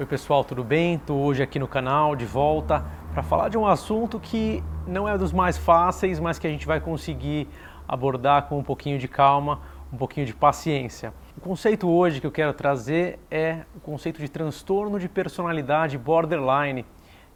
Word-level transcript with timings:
Oi 0.00 0.06
pessoal, 0.06 0.42
tudo 0.42 0.64
bem? 0.64 0.94
Estou 0.94 1.20
hoje 1.20 1.42
aqui 1.42 1.58
no 1.58 1.68
canal 1.68 2.16
de 2.16 2.24
volta 2.24 2.82
para 3.12 3.22
falar 3.22 3.50
de 3.50 3.58
um 3.58 3.66
assunto 3.66 4.18
que 4.18 4.64
não 4.86 5.06
é 5.06 5.18
dos 5.18 5.30
mais 5.30 5.58
fáceis, 5.58 6.18
mas 6.18 6.38
que 6.38 6.46
a 6.46 6.50
gente 6.50 6.66
vai 6.66 6.80
conseguir 6.80 7.46
abordar 7.86 8.48
com 8.48 8.58
um 8.58 8.62
pouquinho 8.62 8.98
de 8.98 9.06
calma, 9.06 9.60
um 9.92 9.98
pouquinho 9.98 10.24
de 10.24 10.32
paciência. 10.32 11.12
O 11.36 11.40
conceito 11.42 11.86
hoje 11.86 12.18
que 12.18 12.26
eu 12.26 12.32
quero 12.32 12.54
trazer 12.54 13.18
é 13.30 13.58
o 13.76 13.80
conceito 13.80 14.20
de 14.20 14.28
transtorno 14.30 14.98
de 14.98 15.06
personalidade 15.06 15.98
borderline. 15.98 16.86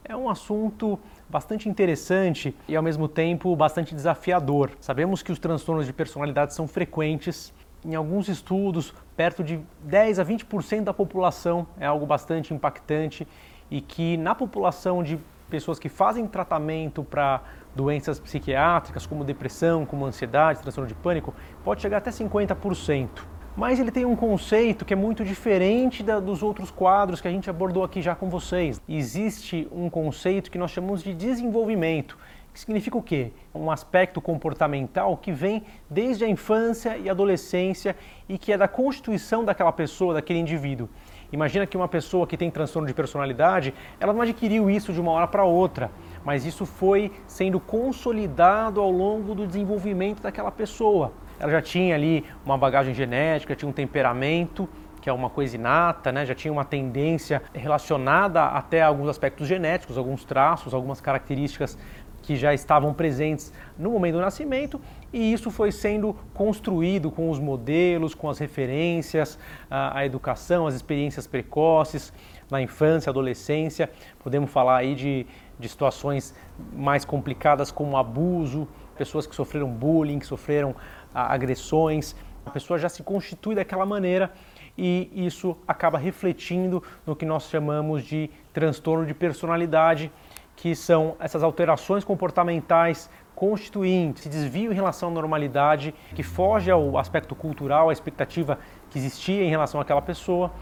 É 0.02 0.16
um 0.16 0.30
assunto 0.30 0.98
bastante 1.28 1.68
interessante 1.68 2.56
e 2.66 2.74
ao 2.74 2.82
mesmo 2.82 3.08
tempo 3.08 3.54
bastante 3.54 3.94
desafiador. 3.94 4.70
Sabemos 4.80 5.22
que 5.22 5.30
os 5.30 5.38
transtornos 5.38 5.84
de 5.84 5.92
personalidade 5.92 6.54
são 6.54 6.66
frequentes 6.66 7.52
em 7.84 7.94
alguns 7.94 8.28
estudos, 8.28 8.94
perto 9.16 9.44
de 9.44 9.60
10 9.82 10.18
a 10.18 10.24
20% 10.24 10.84
da 10.84 10.94
população 10.94 11.66
é 11.78 11.86
algo 11.86 12.06
bastante 12.06 12.54
impactante 12.54 13.26
e 13.70 13.80
que 13.80 14.16
na 14.16 14.34
população 14.34 15.02
de 15.02 15.18
pessoas 15.50 15.78
que 15.78 15.88
fazem 15.88 16.26
tratamento 16.26 17.04
para 17.04 17.42
doenças 17.74 18.18
psiquiátricas, 18.18 19.06
como 19.06 19.24
depressão, 19.24 19.84
como 19.84 20.04
ansiedade, 20.04 20.60
transtorno 20.60 20.88
de 20.88 20.94
pânico, 20.94 21.34
pode 21.62 21.82
chegar 21.82 21.98
até 21.98 22.10
50%. 22.10 23.08
Mas 23.56 23.78
ele 23.78 23.92
tem 23.92 24.04
um 24.04 24.16
conceito 24.16 24.84
que 24.84 24.92
é 24.92 24.96
muito 24.96 25.24
diferente 25.24 26.02
da, 26.02 26.18
dos 26.18 26.42
outros 26.42 26.72
quadros 26.72 27.20
que 27.20 27.28
a 27.28 27.30
gente 27.30 27.48
abordou 27.48 27.84
aqui 27.84 28.02
já 28.02 28.14
com 28.14 28.28
vocês. 28.28 28.82
Existe 28.88 29.68
um 29.70 29.88
conceito 29.88 30.50
que 30.50 30.58
nós 30.58 30.72
chamamos 30.72 31.04
de 31.04 31.14
desenvolvimento, 31.14 32.18
significa 32.60 32.96
o 32.96 33.02
quê? 33.02 33.32
Um 33.54 33.70
aspecto 33.70 34.20
comportamental 34.20 35.16
que 35.16 35.32
vem 35.32 35.64
desde 35.88 36.24
a 36.24 36.28
infância 36.28 36.96
e 36.96 37.10
adolescência 37.10 37.96
e 38.28 38.38
que 38.38 38.52
é 38.52 38.58
da 38.58 38.68
constituição 38.68 39.44
daquela 39.44 39.72
pessoa, 39.72 40.14
daquele 40.14 40.38
indivíduo. 40.38 40.88
Imagina 41.32 41.66
que 41.66 41.76
uma 41.76 41.88
pessoa 41.88 42.26
que 42.26 42.36
tem 42.36 42.50
transtorno 42.50 42.86
de 42.86 42.94
personalidade, 42.94 43.74
ela 43.98 44.12
não 44.12 44.20
adquiriu 44.20 44.70
isso 44.70 44.92
de 44.92 45.00
uma 45.00 45.10
hora 45.10 45.26
para 45.26 45.44
outra, 45.44 45.90
mas 46.24 46.46
isso 46.46 46.64
foi 46.64 47.10
sendo 47.26 47.58
consolidado 47.58 48.80
ao 48.80 48.90
longo 48.90 49.34
do 49.34 49.46
desenvolvimento 49.46 50.22
daquela 50.22 50.52
pessoa. 50.52 51.12
Ela 51.40 51.50
já 51.50 51.60
tinha 51.60 51.94
ali 51.94 52.24
uma 52.46 52.56
bagagem 52.56 52.94
genética, 52.94 53.56
tinha 53.56 53.68
um 53.68 53.72
temperamento, 53.72 54.68
que 55.04 55.10
é 55.10 55.12
uma 55.12 55.28
coisa 55.28 55.54
inata, 55.56 56.10
né? 56.10 56.24
já 56.24 56.34
tinha 56.34 56.50
uma 56.50 56.64
tendência 56.64 57.42
relacionada 57.52 58.42
até 58.42 58.80
a 58.80 58.86
alguns 58.86 59.10
aspectos 59.10 59.46
genéticos, 59.46 59.98
alguns 59.98 60.24
traços, 60.24 60.72
algumas 60.72 60.98
características 60.98 61.76
que 62.24 62.36
já 62.36 62.54
estavam 62.54 62.94
presentes 62.94 63.52
no 63.78 63.90
momento 63.90 64.14
do 64.14 64.20
nascimento 64.20 64.80
e 65.12 65.32
isso 65.32 65.50
foi 65.50 65.70
sendo 65.70 66.16
construído 66.32 67.10
com 67.10 67.28
os 67.30 67.38
modelos, 67.38 68.14
com 68.14 68.30
as 68.30 68.38
referências, 68.38 69.38
a, 69.70 70.04
educação, 70.06 70.66
as 70.66 70.74
experiências 70.74 71.26
precoces 71.26 72.12
na 72.50 72.62
infância, 72.62 73.10
adolescência. 73.10 73.90
Podemos 74.22 74.50
falar 74.50 74.78
aí 74.78 74.94
de, 74.94 75.26
de 75.58 75.68
situações 75.68 76.34
mais 76.72 77.04
complicadas 77.04 77.70
como 77.70 77.96
abuso, 77.96 78.66
pessoas 78.96 79.26
que 79.26 79.34
sofreram 79.34 79.68
bullying, 79.68 80.18
que 80.18 80.26
sofreram 80.26 80.74
a, 81.14 81.32
agressões. 81.34 82.16
A 82.46 82.50
pessoa 82.50 82.78
já 82.78 82.88
se 82.88 83.02
constitui 83.02 83.54
daquela 83.54 83.84
maneira 83.84 84.32
e 84.76 85.10
isso 85.14 85.56
acaba 85.68 85.98
refletindo 85.98 86.82
no 87.06 87.14
que 87.14 87.26
nós 87.26 87.48
chamamos 87.48 88.02
de 88.02 88.30
transtorno 88.52 89.04
de 89.04 89.14
personalidade 89.14 90.10
que 90.56 90.74
são 90.74 91.16
essas 91.18 91.42
alterações 91.42 92.04
comportamentais 92.04 93.10
constituintes, 93.34 94.22
esse 94.22 94.28
desvio 94.28 94.70
em 94.72 94.74
relação 94.74 95.08
à 95.08 95.12
normalidade, 95.12 95.94
que 96.14 96.22
foge 96.22 96.70
ao 96.70 96.96
aspecto 96.96 97.34
cultural, 97.34 97.90
à 97.90 97.92
expectativa 97.92 98.58
que 98.90 98.98
existia 98.98 99.42
em 99.42 99.50
relação 99.50 99.80
àquela 99.80 100.00
pessoa. 100.00 100.52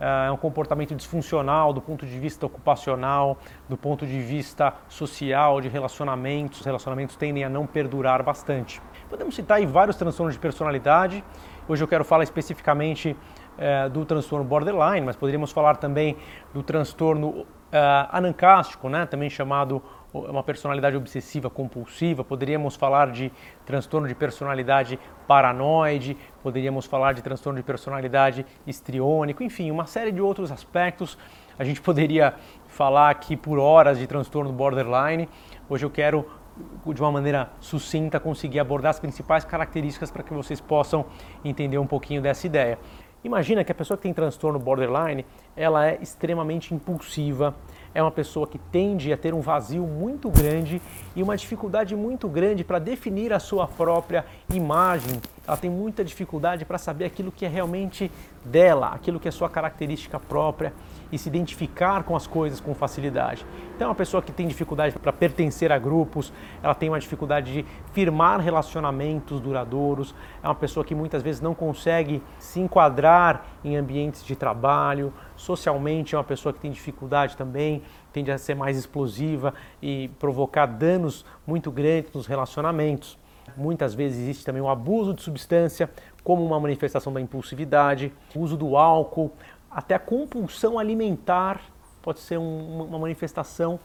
É 0.00 0.32
um 0.32 0.36
comportamento 0.36 0.96
disfuncional 0.96 1.72
do 1.72 1.80
ponto 1.80 2.04
de 2.04 2.18
vista 2.18 2.44
ocupacional, 2.44 3.38
do 3.68 3.76
ponto 3.76 4.04
de 4.04 4.18
vista 4.20 4.74
social, 4.88 5.60
de 5.60 5.68
relacionamentos. 5.68 6.58
Os 6.58 6.66
relacionamentos 6.66 7.14
tendem 7.14 7.44
a 7.44 7.48
não 7.48 7.68
perdurar 7.68 8.20
bastante. 8.20 8.82
Podemos 9.08 9.36
citar 9.36 9.58
aí 9.58 9.66
vários 9.66 9.94
transtornos 9.94 10.34
de 10.34 10.40
personalidade. 10.40 11.22
Hoje 11.68 11.84
eu 11.84 11.86
quero 11.86 12.04
falar 12.04 12.24
especificamente 12.24 13.16
é, 13.56 13.88
do 13.88 14.04
transtorno 14.04 14.44
borderline, 14.44 15.06
mas 15.06 15.14
poderíamos 15.14 15.52
falar 15.52 15.76
também 15.76 16.16
do 16.52 16.64
transtorno 16.64 17.46
anancástico, 18.10 18.88
né, 18.88 19.06
também 19.06 19.30
chamado 19.30 19.82
uma 20.12 20.42
personalidade 20.42 20.94
obsessiva 20.94 21.48
compulsiva, 21.48 22.22
poderíamos 22.22 22.76
falar 22.76 23.10
de 23.10 23.32
transtorno 23.64 24.06
de 24.06 24.14
personalidade 24.14 24.98
paranoide, 25.26 26.16
poderíamos 26.42 26.84
falar 26.84 27.14
de 27.14 27.22
transtorno 27.22 27.58
de 27.58 27.64
personalidade 27.64 28.44
histriônico, 28.66 29.42
enfim, 29.42 29.70
uma 29.70 29.86
série 29.86 30.12
de 30.12 30.20
outros 30.20 30.52
aspectos. 30.52 31.16
A 31.58 31.64
gente 31.64 31.80
poderia 31.82 32.34
falar 32.68 33.08
aqui 33.08 33.36
por 33.36 33.58
horas 33.58 33.98
de 33.98 34.06
transtorno 34.06 34.52
borderline. 34.52 35.28
Hoje 35.68 35.86
eu 35.86 35.90
quero 35.90 36.26
de 36.86 37.00
uma 37.00 37.10
maneira 37.10 37.50
sucinta 37.60 38.20
conseguir 38.20 38.60
abordar 38.60 38.90
as 38.90 39.00
principais 39.00 39.44
características 39.44 40.10
para 40.10 40.22
que 40.22 40.34
vocês 40.34 40.60
possam 40.60 41.06
entender 41.42 41.78
um 41.78 41.86
pouquinho 41.86 42.20
dessa 42.20 42.46
ideia. 42.46 42.78
Imagina 43.24 43.62
que 43.62 43.70
a 43.70 43.74
pessoa 43.74 43.96
que 43.96 44.02
tem 44.02 44.12
transtorno 44.12 44.58
borderline, 44.58 45.24
ela 45.56 45.86
é 45.86 45.96
extremamente 46.02 46.74
impulsiva, 46.74 47.54
é 47.94 48.02
uma 48.02 48.10
pessoa 48.10 48.48
que 48.48 48.58
tende 48.58 49.12
a 49.12 49.16
ter 49.16 49.32
um 49.32 49.40
vazio 49.40 49.86
muito 49.86 50.28
grande 50.28 50.82
e 51.14 51.22
uma 51.22 51.36
dificuldade 51.36 51.94
muito 51.94 52.28
grande 52.28 52.64
para 52.64 52.80
definir 52.80 53.32
a 53.32 53.38
sua 53.38 53.68
própria 53.68 54.24
imagem. 54.52 55.20
Ela 55.46 55.56
tem 55.56 55.68
muita 55.68 56.04
dificuldade 56.04 56.64
para 56.64 56.78
saber 56.78 57.04
aquilo 57.04 57.32
que 57.32 57.44
é 57.44 57.48
realmente 57.48 58.10
dela, 58.44 58.88
aquilo 58.88 59.18
que 59.18 59.26
é 59.26 59.30
sua 59.30 59.50
característica 59.50 60.18
própria 60.20 60.72
e 61.10 61.18
se 61.18 61.28
identificar 61.28 62.04
com 62.04 62.14
as 62.14 62.26
coisas 62.26 62.60
com 62.60 62.74
facilidade. 62.74 63.44
Então, 63.74 63.86
é 63.86 63.88
uma 63.88 63.94
pessoa 63.94 64.22
que 64.22 64.30
tem 64.30 64.46
dificuldade 64.46 64.96
para 64.98 65.12
pertencer 65.12 65.72
a 65.72 65.78
grupos, 65.78 66.32
ela 66.62 66.74
tem 66.74 66.88
uma 66.88 67.00
dificuldade 67.00 67.52
de 67.52 67.66
firmar 67.92 68.40
relacionamentos 68.40 69.40
duradouros, 69.40 70.14
é 70.42 70.46
uma 70.46 70.54
pessoa 70.54 70.84
que 70.84 70.94
muitas 70.94 71.22
vezes 71.22 71.40
não 71.40 71.54
consegue 71.54 72.22
se 72.38 72.60
enquadrar 72.60 73.44
em 73.64 73.76
ambientes 73.76 74.24
de 74.24 74.36
trabalho, 74.36 75.12
socialmente 75.36 76.14
é 76.14 76.18
uma 76.18 76.24
pessoa 76.24 76.52
que 76.52 76.60
tem 76.60 76.70
dificuldade 76.70 77.36
também, 77.36 77.82
tende 78.12 78.30
a 78.30 78.38
ser 78.38 78.54
mais 78.54 78.78
explosiva 78.78 79.52
e 79.80 80.08
provocar 80.20 80.66
danos 80.66 81.24
muito 81.44 81.70
grandes 81.70 82.12
nos 82.12 82.26
relacionamentos. 82.26 83.21
Muitas 83.56 83.94
vezes 83.94 84.18
existe 84.18 84.44
também 84.44 84.62
o 84.62 84.68
abuso 84.68 85.12
de 85.12 85.22
substância 85.22 85.90
como 86.22 86.44
uma 86.44 86.58
manifestação 86.58 87.12
da 87.12 87.20
impulsividade, 87.20 88.12
o 88.34 88.40
uso 88.40 88.56
do 88.56 88.76
álcool, 88.76 89.32
até 89.70 89.94
a 89.94 89.98
compulsão 89.98 90.78
alimentar 90.78 91.60
pode 92.02 92.20
ser 92.20 92.38
um, 92.38 92.82
uma 92.84 92.98
manifestação 92.98 93.78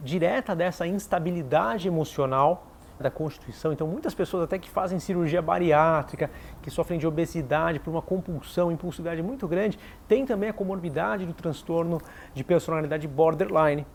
direta 0.00 0.54
dessa 0.54 0.86
instabilidade 0.86 1.88
emocional 1.88 2.66
da 2.98 3.10
constituição. 3.10 3.72
Então, 3.72 3.86
muitas 3.86 4.14
pessoas 4.14 4.44
até 4.44 4.58
que 4.58 4.70
fazem 4.70 4.98
cirurgia 4.98 5.42
bariátrica, 5.42 6.30
que 6.62 6.70
sofrem 6.70 6.98
de 6.98 7.06
obesidade 7.06 7.78
por 7.78 7.90
uma 7.90 8.00
compulsão, 8.00 8.72
impulsividade 8.72 9.22
muito 9.22 9.46
grande, 9.46 9.78
tem 10.08 10.24
também 10.24 10.48
a 10.48 10.52
comorbidade 10.52 11.26
do 11.26 11.34
transtorno 11.34 12.00
de 12.32 12.42
personalidade 12.42 13.06
borderline. 13.06 13.86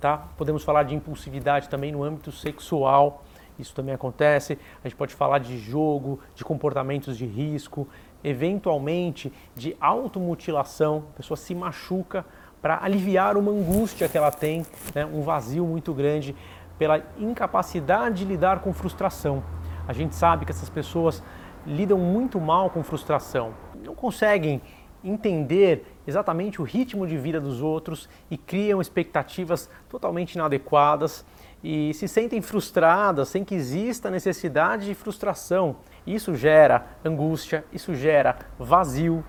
Tá? 0.00 0.28
Podemos 0.36 0.62
falar 0.64 0.84
de 0.84 0.94
impulsividade 0.94 1.68
também 1.68 1.92
no 1.92 2.02
âmbito 2.02 2.32
sexual. 2.32 3.24
Isso 3.58 3.74
também 3.74 3.94
acontece. 3.94 4.58
A 4.82 4.88
gente 4.88 4.96
pode 4.96 5.14
falar 5.14 5.38
de 5.38 5.58
jogo, 5.58 6.20
de 6.34 6.44
comportamentos 6.44 7.16
de 7.16 7.26
risco, 7.26 7.88
eventualmente 8.22 9.32
de 9.54 9.76
automutilação. 9.80 11.04
A 11.14 11.16
pessoa 11.16 11.36
se 11.36 11.54
machuca 11.54 12.24
para 12.60 12.82
aliviar 12.82 13.36
uma 13.36 13.52
angústia 13.52 14.08
que 14.08 14.18
ela 14.18 14.30
tem, 14.30 14.64
né? 14.94 15.06
um 15.06 15.22
vazio 15.22 15.64
muito 15.64 15.94
grande 15.94 16.34
pela 16.78 17.02
incapacidade 17.18 18.16
de 18.16 18.24
lidar 18.24 18.60
com 18.60 18.72
frustração. 18.72 19.42
A 19.86 19.92
gente 19.92 20.14
sabe 20.14 20.44
que 20.44 20.52
essas 20.52 20.68
pessoas 20.68 21.22
lidam 21.66 21.98
muito 21.98 22.40
mal 22.40 22.70
com 22.70 22.82
frustração, 22.82 23.54
não 23.84 23.94
conseguem 23.94 24.60
entender 25.02 26.00
exatamente 26.06 26.60
o 26.60 26.64
ritmo 26.64 27.06
de 27.06 27.16
vida 27.16 27.40
dos 27.40 27.62
outros 27.62 28.08
e 28.30 28.36
criam 28.36 28.80
expectativas 28.80 29.70
totalmente 29.88 30.34
inadequadas 30.34 31.24
e 31.62 31.92
se 31.94 32.06
sentem 32.06 32.40
frustradas 32.40 33.28
sem 33.28 33.44
que 33.44 33.54
exista 33.54 34.10
necessidade 34.10 34.86
de 34.86 34.94
frustração. 34.94 35.76
Isso 36.06 36.34
gera 36.34 36.86
angústia, 37.04 37.64
isso 37.72 37.94
gera 37.94 38.36
vazio, 38.58 39.24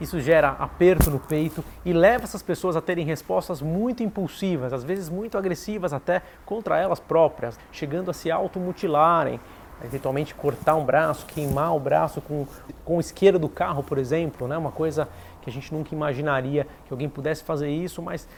isso 0.00 0.20
gera 0.20 0.50
aperto 0.58 1.10
no 1.10 1.18
peito 1.18 1.64
e 1.84 1.92
leva 1.92 2.24
essas 2.24 2.42
pessoas 2.42 2.76
a 2.76 2.80
terem 2.80 3.06
respostas 3.06 3.62
muito 3.62 4.02
impulsivas, 4.02 4.72
às 4.72 4.84
vezes 4.84 5.08
muito 5.08 5.38
agressivas 5.38 5.92
até 5.92 6.22
contra 6.44 6.78
elas 6.78 7.00
próprias, 7.00 7.58
chegando 7.70 8.10
a 8.10 8.14
se 8.14 8.30
automutilarem, 8.30 9.40
eventualmente 9.84 10.34
cortar 10.34 10.74
um 10.76 10.84
braço, 10.84 11.26
queimar 11.26 11.74
o 11.74 11.80
braço 11.80 12.20
com, 12.20 12.46
com 12.84 13.00
isqueiro 13.00 13.38
do 13.38 13.48
carro, 13.48 13.82
por 13.82 13.98
exemplo, 13.98 14.46
né? 14.46 14.56
uma 14.56 14.72
coisa 14.72 15.08
que 15.40 15.50
a 15.50 15.52
gente 15.52 15.72
nunca 15.72 15.94
imaginaria 15.94 16.66
que 16.86 16.92
alguém 16.92 17.08
pudesse 17.08 17.42
fazer 17.42 17.68
isso, 17.68 18.00
mas 18.00 18.28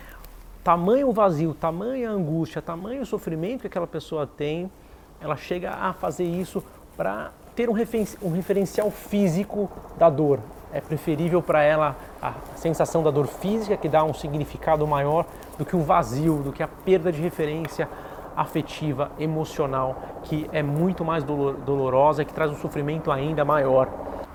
tamanho 0.64 1.12
vazio, 1.12 1.52
tamanha 1.52 2.10
angústia, 2.10 2.62
tamanho 2.62 3.04
sofrimento 3.04 3.60
que 3.60 3.66
aquela 3.66 3.86
pessoa 3.86 4.26
tem, 4.26 4.72
ela 5.20 5.36
chega 5.36 5.70
a 5.70 5.92
fazer 5.92 6.24
isso 6.24 6.64
para 6.96 7.32
ter 7.54 7.68
um, 7.68 7.74
referencial 7.74 8.90
físico 8.90 9.70
da 9.98 10.08
dor. 10.08 10.40
é 10.72 10.80
preferível 10.80 11.40
para 11.40 11.62
ela 11.62 11.94
a 12.20 12.32
sensação 12.56 13.02
da 13.02 13.10
dor 13.10 13.26
física, 13.26 13.76
que 13.76 13.88
dá 13.88 14.02
um 14.02 14.14
significado 14.14 14.84
maior, 14.86 15.26
do 15.56 15.64
que 15.64 15.76
o 15.76 15.82
vazio, 15.82 16.42
do 16.42 16.50
que 16.50 16.62
a 16.62 16.68
perda 16.68 17.12
de 17.12 17.20
referência 17.20 17.88
afetiva, 18.34 19.12
emocional, 19.18 19.96
que 20.24 20.48
é 20.50 20.62
muito 20.62 21.04
mais 21.04 21.22
dolorosa 21.22 22.22
e 22.22 22.24
que 22.24 22.32
traz 22.32 22.50
um 22.50 22.56
sofrimento 22.56 23.12
ainda 23.12 23.44
maior. 23.44 23.88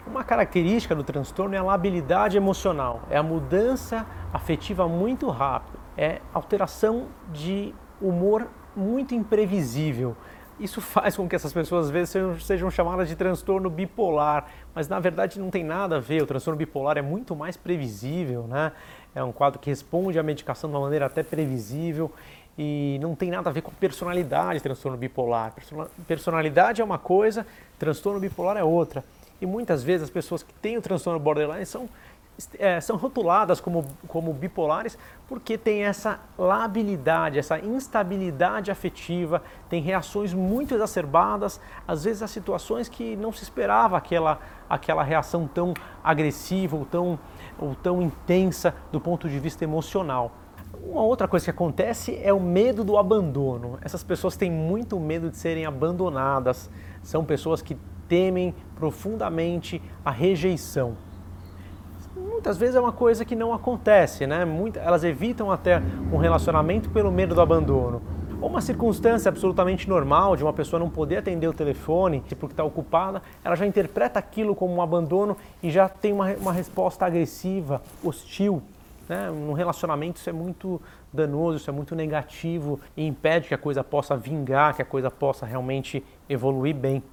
Uma 0.08 0.24
característica 0.24 0.96
do 0.96 1.04
transtorno 1.04 1.56
é 1.56 1.58
a 1.58 1.64
labilidade 1.64 2.38
emocional, 2.38 3.02
é 3.10 3.18
a 3.18 3.24
mudança 3.24 4.06
afetiva 4.32 4.88
muito 4.88 5.28
rápida, 5.30 5.79
é 6.00 6.22
alteração 6.34 7.08
de 7.34 7.76
humor 8.02 8.48
muito 8.74 9.14
imprevisível. 9.14 10.16
Isso 10.58 10.80
faz 10.80 11.18
com 11.18 11.28
que 11.28 11.36
essas 11.36 11.52
pessoas 11.52 11.88
às 11.88 11.92
vezes 11.92 12.10
sejam, 12.10 12.40
sejam, 12.40 12.72
chamadas 12.72 13.10
de 13.10 13.18
transtorno 13.18 13.70
bipolar, 13.70 14.48
mas 14.74 14.88
na 14.88 14.98
verdade 14.98 15.38
não 15.38 15.50
tem 15.50 15.62
nada 15.64 15.98
a 15.98 16.00
ver. 16.00 16.22
O 16.22 16.26
transtorno 16.26 16.58
bipolar 16.58 16.98
é 16.98 17.02
muito 17.02 17.36
mais 17.36 17.58
previsível, 17.58 18.44
né? 18.48 18.72
É 19.14 19.22
um 19.22 19.34
quadro 19.34 19.60
que 19.60 19.70
responde 19.70 20.18
à 20.18 20.24
medicação 20.24 20.70
de 20.70 20.76
uma 20.76 20.82
maneira 20.82 21.06
até 21.06 21.22
previsível 21.22 22.10
e 22.58 22.98
não 23.02 23.14
tem 23.14 23.30
nada 23.30 23.50
a 23.50 23.54
ver 23.54 23.62
com 23.62 23.72
personalidade, 23.72 24.62
transtorno 24.62 24.98
bipolar. 24.98 25.54
Personalidade 26.08 26.82
é 26.82 26.84
uma 26.84 26.98
coisa, 26.98 27.46
transtorno 27.78 28.22
bipolar 28.22 28.56
é 28.56 28.64
outra. 28.64 29.04
E 29.42 29.46
muitas 29.46 29.84
vezes 29.84 30.04
as 30.04 30.10
pessoas 30.10 30.44
que 30.44 30.54
têm 30.54 30.78
o 30.78 30.82
transtorno 30.82 31.20
borderline 31.20 31.66
são 31.66 31.90
é, 32.58 32.80
são 32.80 32.96
rotuladas 32.96 33.60
como, 33.60 33.86
como 34.08 34.34
bipolares 34.34 34.98
porque 35.28 35.58
tem 35.58 35.84
essa 35.84 36.20
labilidade, 36.38 37.38
essa 37.38 37.60
instabilidade 37.60 38.72
afetiva, 38.72 39.44
tem 39.70 39.82
reações 39.82 40.34
muito 40.34 40.74
exacerbadas, 40.74 41.60
às 41.88 42.04
vezes 42.04 42.24
a 42.24 42.28
situações 42.28 42.90
que 42.90 43.16
não 43.16 43.32
se 43.32 43.44
esperava 43.44 43.98
aquela, 43.98 44.40
aquela 44.70 45.04
reação 45.04 45.48
tão 45.48 45.74
agressiva 46.04 46.76
ou 46.76 46.86
tão, 46.86 47.20
ou 47.60 47.76
tão 47.76 48.02
intensa 48.02 48.74
do 48.92 49.00
ponto 49.00 49.30
de 49.30 49.40
vista 49.40 49.64
emocional. 49.64 50.32
Uma 50.82 51.04
outra 51.04 51.28
coisa 51.28 51.46
que 51.46 51.52
acontece 51.52 52.20
é 52.24 52.34
o 52.34 52.40
medo 52.40 52.84
do 52.84 52.98
abandono. 52.98 53.78
Essas 53.82 54.04
pessoas 54.04 54.38
têm 54.38 54.50
muito 54.50 55.00
medo 55.00 55.30
de 55.30 55.38
serem 55.38 55.66
abandonadas, 55.66 56.70
são 57.04 57.24
pessoas 57.26 57.62
que 57.62 57.78
temem 58.08 58.56
profundamente 58.76 59.82
a 60.04 60.10
rejeição 60.10 60.98
muitas 62.40 62.58
vezes 62.58 62.76
é 62.76 62.80
uma 62.80 62.94
coisa 62.94 63.26
que 63.26 63.36
não 63.36 63.54
acontece, 63.54 64.26
né? 64.26 64.46
Muita, 64.46 64.80
elas 64.80 65.04
evitam 65.04 65.52
até 65.52 65.82
um 66.10 66.16
relacionamento 66.16 66.90
pelo 66.90 67.12
medo 67.12 67.36
do 67.36 67.42
abandono. 67.42 68.02
Ou 68.42 68.48
uma 68.48 68.62
circunstância 68.62 69.28
absolutamente 69.28 69.90
normal 69.90 70.38
de 70.38 70.44
uma 70.44 70.54
pessoa 70.54 70.80
não 70.80 70.90
poder 70.90 71.18
atender 71.18 71.48
o 71.50 71.54
telefone 71.54 72.24
porque 72.40 72.54
está 72.54 72.64
ocupada, 72.64 73.22
ela 73.44 73.58
já 73.58 73.66
interpreta 73.66 74.18
aquilo 74.18 74.56
como 74.56 74.74
um 74.74 74.82
abandono 74.82 75.36
e 75.62 75.70
já 75.70 75.90
tem 75.90 76.14
uma, 76.14 76.32
uma 76.36 76.54
resposta 76.54 77.06
agressiva, 77.06 77.82
hostil. 78.02 78.64
Né? 79.10 79.30
No 79.30 79.52
relacionamento 79.52 80.16
isso 80.16 80.30
é 80.30 80.34
muito 80.34 80.82
danoso, 81.12 81.58
isso 81.58 81.70
é 81.70 81.74
muito 81.74 81.94
negativo 81.94 82.80
e 82.96 83.06
impede 83.06 83.50
que 83.50 83.54
a 83.54 83.58
coisa 83.58 83.84
possa 83.84 84.16
vingar, 84.16 84.78
que 84.78 84.82
a 84.82 84.86
coisa 84.86 85.12
possa 85.12 85.46
realmente 85.46 86.02
evoluir 86.30 86.74
bem. 86.74 87.04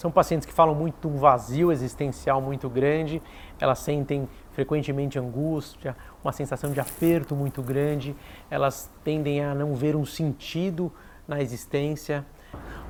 São 0.00 0.10
pacientes 0.10 0.46
que 0.46 0.52
falam 0.54 0.74
muito 0.74 1.06
de 1.06 1.14
um 1.14 1.18
vazio 1.18 1.70
existencial 1.70 2.40
muito 2.40 2.70
grande, 2.70 3.20
elas 3.60 3.80
sentem 3.80 4.26
frequentemente 4.52 5.18
angústia, 5.18 5.96
uma 6.22 6.32
sensação 6.32 6.72
de 6.72 6.80
aperto 6.80 7.34
muito 7.34 7.62
grande, 7.62 8.14
elas 8.50 8.90
tendem 9.04 9.44
a 9.44 9.54
não 9.54 9.74
ver 9.74 9.96
um 9.96 10.04
sentido 10.04 10.92
na 11.26 11.40
existência, 11.40 12.24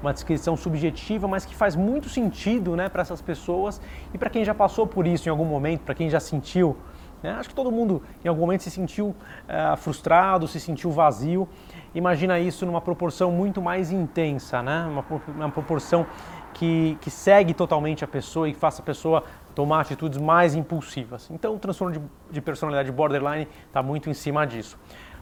uma 0.01 0.13
descrição 0.13 0.57
subjetiva, 0.57 1.29
mas 1.29 1.45
que 1.45 1.55
faz 1.55 1.77
muito 1.77 2.09
sentido 2.09 2.75
né, 2.75 2.89
para 2.89 3.03
essas 3.03 3.21
pessoas 3.21 3.81
e 4.15 4.19
para 4.19 4.31
quem 4.31 4.45
já 4.45 4.55
passou 4.55 4.87
por 4.87 5.07
isso 5.07 5.29
em 5.29 5.31
algum 5.31 5.45
momento, 5.45 5.83
para 5.83 5.95
quem 5.95 6.09
já 6.09 6.19
sentiu. 6.19 6.77
Né? 7.23 7.33
Acho 7.33 7.51
que 7.51 7.55
todo 7.55 7.71
mundo 7.71 8.03
em 8.25 8.29
algum 8.29 8.41
momento 8.41 8.63
se 8.63 8.71
sentiu 8.71 9.09
uh, 9.09 9.77
frustrado, 9.77 10.49
se 10.49 10.59
sentiu 10.59 10.91
vazio. 10.91 11.47
Imagina 11.95 12.39
isso 12.39 12.65
numa 12.65 12.81
proporção 12.81 13.31
muito 13.31 13.61
mais 13.61 13.91
intensa, 13.91 14.63
né? 14.63 14.87
uma, 14.87 15.05
uma 15.29 15.51
proporção 15.51 16.07
que, 16.55 16.97
que 17.01 17.11
segue 17.11 17.55
totalmente 17.55 18.05
a 18.05 18.09
pessoa 18.09 18.49
e 18.49 18.55
faça 18.55 18.83
a 18.83 18.85
pessoa 18.85 19.25
tomar 19.55 19.81
atitudes 19.81 20.19
mais 20.19 20.55
impulsivas. 20.55 21.31
Então, 21.31 21.55
o 21.55 21.59
transtorno 21.59 21.99
de, 21.99 22.35
de 22.35 22.41
personalidade 22.41 22.91
borderline 22.93 23.49
está 23.67 23.83
muito 23.83 24.09
em 24.09 24.15
cima 24.15 24.47
disso. 24.47 24.79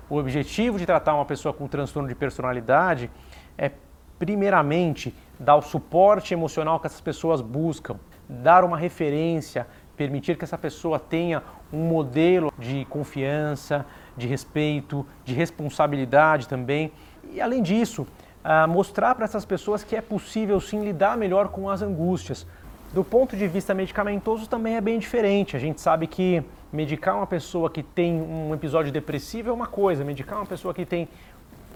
O 0.09 0.17
objetivo 0.17 0.79
de 0.79 0.87
tratar 0.87 1.15
uma 1.15 1.25
pessoa 1.25 1.53
com 1.53 1.67
transtorno 1.69 2.09
de 2.09 2.15
personalidade 2.15 3.11
é, 3.57 3.71
primeiramente, 4.19 5.15
dar 5.39 5.57
o 5.57 5.63
suporte 5.63 6.33
emocional 6.33 6.81
que 6.81 6.87
essas 6.87 7.01
pessoas 7.01 7.41
buscam, 7.41 7.99
dar 8.29 8.65
uma 8.65 8.77
referência, 8.77 9.67
permitir 9.97 10.37
que 10.37 10.45
essa 10.45 10.57
pessoa 10.57 10.99
tenha 10.99 11.43
um 11.73 11.85
modelo 11.85 12.53
de 12.59 12.85
confiança, 12.87 13.85
de 14.17 14.27
respeito, 14.27 15.05
de 15.25 15.35
responsabilidade 15.35 16.49
também. 16.49 16.93
E, 17.31 17.41
além 17.41 17.63
disso, 17.63 18.03
uh, 18.03 18.69
mostrar 18.69 19.15
para 19.15 19.25
essas 19.25 19.45
pessoas 19.45 19.85
que 19.85 19.97
é 19.97 20.01
possível 20.01 20.61
sim 20.61 20.83
lidar 20.83 21.17
melhor 21.17 21.49
com 21.49 21.69
as 21.69 21.83
angústias. 21.83 22.47
Do 22.93 23.05
ponto 23.05 23.37
de 23.37 23.47
vista 23.47 23.75
medicamentoso 23.75 24.49
também 24.49 24.77
é 24.77 24.81
bem 24.81 24.99
diferente. 24.99 25.55
A 25.55 25.59
gente 25.59 25.81
sabe 25.81 26.07
que 26.07 26.43
medicar 26.73 27.17
uma 27.17 27.27
pessoa 27.27 27.69
que 27.69 27.83
tem 27.83 28.21
um 28.21 28.55
episódio 28.55 28.91
depressivo 28.91 29.51
é 29.51 29.53
uma 29.53 29.67
coisa, 29.67 30.05
medicar 30.05 30.39
uma 30.39 30.47
pessoa 30.47 30.73
que 30.73 30.87
tem 30.87 31.07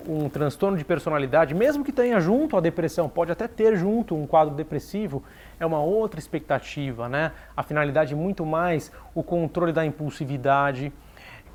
um 0.09 0.29
transtorno 0.29 0.76
de 0.76 0.85
personalidade, 0.85 1.55
mesmo 1.55 1.85
que 1.85 1.93
tenha 1.93 2.19
junto 2.19 2.56
a 2.56 2.61
depressão, 2.61 3.09
pode 3.09 3.31
até 3.31 3.47
ter 3.47 3.76
junto 3.76 4.17
um 4.17 4.26
quadro 4.26 4.55
depressivo, 4.55 5.23
é 5.61 5.67
uma 5.67 5.81
outra 5.81 6.19
expectativa, 6.19 7.09
né? 7.09 7.32
A 7.56 7.62
finalidade 7.62 8.12
é 8.15 8.17
muito 8.17 8.44
mais 8.44 8.91
o 9.15 9.23
controle 9.23 9.73
da 9.73 9.85
impulsividade, 9.85 10.93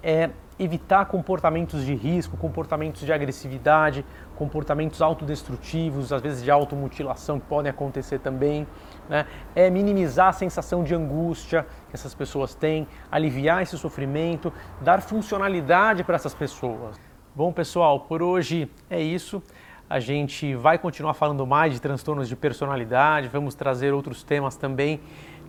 é 0.01 0.29
evitar 0.59 1.05
comportamentos 1.05 1.85
de 1.85 1.93
risco, 1.93 2.35
comportamentos 2.35 3.01
de 3.01 3.13
agressividade, 3.13 4.03
comportamentos 4.35 5.01
autodestrutivos, 5.01 6.11
às 6.11 6.21
vezes 6.21 6.43
de 6.43 6.49
automutilação 6.49 7.39
que 7.39 7.45
podem 7.45 7.69
acontecer 7.69 8.19
também, 8.19 8.65
né? 9.07 9.27
é 9.55 9.69
minimizar 9.69 10.29
a 10.29 10.33
sensação 10.33 10.83
de 10.83 10.95
angústia 10.95 11.65
que 11.89 11.95
essas 11.95 12.15
pessoas 12.15 12.55
têm, 12.55 12.87
aliviar 13.11 13.61
esse 13.61 13.77
sofrimento, 13.77 14.51
dar 14.81 15.01
funcionalidade 15.01 16.03
para 16.03 16.15
essas 16.15 16.33
pessoas. 16.33 16.99
Bom, 17.35 17.51
pessoal, 17.51 17.99
por 17.99 18.23
hoje 18.23 18.71
é 18.89 18.99
isso. 18.99 19.43
A 19.89 19.99
gente 19.99 20.55
vai 20.55 20.77
continuar 20.77 21.13
falando 21.13 21.45
mais 21.45 21.71
de 21.73 21.79
transtornos 21.79 22.27
de 22.27 22.35
personalidade, 22.35 23.27
vamos 23.27 23.55
trazer 23.55 23.93
outros 23.93 24.23
temas 24.23 24.57
também 24.57 24.99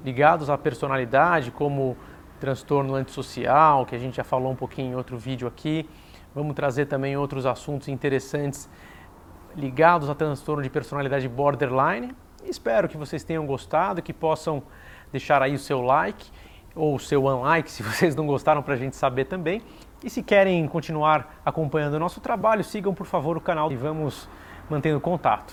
ligados 0.05 0.49
à 0.49 0.56
personalidade, 0.56 1.50
como 1.50 1.97
transtorno 2.40 2.94
antissocial, 2.94 3.85
que 3.85 3.94
a 3.94 3.99
gente 3.99 4.17
já 4.17 4.25
falou 4.25 4.52
um 4.52 4.56
pouquinho 4.56 4.93
em 4.93 4.94
outro 4.94 5.19
vídeo 5.19 5.46
aqui. 5.46 5.88
Vamos 6.35 6.55
trazer 6.55 6.87
também 6.87 7.17
outros 7.17 7.47
assuntos 7.47 7.88
interessantes 7.88 8.68
ligados 9.57 10.09
a 10.09 10.14
transtorno 10.14 10.62
de 10.62 10.71
personalidade 10.71 11.28
borderline. 11.28 12.14
Espero 12.45 12.88
que 12.88 12.97
vocês 12.97 13.25
tenham 13.25 13.45
gostado, 13.47 14.00
que 14.00 14.12
possam 14.12 14.62
deixar 15.11 15.42
aí 15.42 15.54
o 15.54 15.59
seu 15.59 15.80
like 15.80 16.30
ou 16.75 16.95
o 16.95 16.99
seu 17.00 17.26
unlike 17.26 17.71
se 17.73 17.83
vocês 17.83 18.14
não 18.14 18.26
gostaram 18.26 18.62
para 18.62 18.75
a 18.75 18.76
gente 18.76 18.97
saber 18.97 19.25
também. 19.25 19.62
E 20.02 20.09
se 20.09 20.23
querem 20.23 20.66
continuar 20.68 21.40
acompanhando 21.45 21.95
o 21.95 21.99
nosso 21.99 22.21
trabalho, 22.21 22.62
sigam 22.62 22.95
por 22.95 23.07
favor 23.07 23.37
o 23.37 23.40
canal 23.40 23.73
e 23.73 23.76
vamos 23.76 24.28
mantendo 24.71 25.00
contato. 25.00 25.52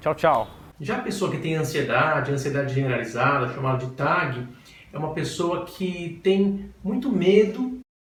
Tchau, 0.00 0.14
tchau. 0.14 0.48
Já 0.78 0.98
a 0.98 1.00
pessoa 1.00 1.30
que 1.30 1.38
tem 1.38 1.54
ansiedade, 1.54 2.30
ansiedade 2.30 2.74
generalizada, 2.74 3.48
chamada 3.48 3.78
de 3.78 3.92
TAG, 3.92 4.46
é 4.96 4.98
uma 4.98 5.12
pessoa 5.12 5.66
que 5.66 6.18
tem 6.22 6.70
muito 6.82 7.12
medo 7.12 7.80